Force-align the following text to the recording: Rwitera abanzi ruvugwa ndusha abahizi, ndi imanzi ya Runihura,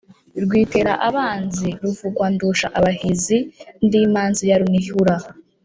Rwitera 0.43 0.93
abanzi 1.07 1.69
ruvugwa 1.81 2.25
ndusha 2.33 2.67
abahizi, 2.77 3.37
ndi 3.85 3.97
imanzi 4.07 4.43
ya 4.49 4.57
Runihura, 4.61 5.15